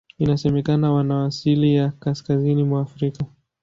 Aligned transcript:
Inasemekana 0.19 0.91
wana 0.91 1.25
asili 1.25 1.75
ya 1.75 1.91
Kaskazini 1.91 2.63
mwa 2.63 2.81
Afrika. 2.81 3.25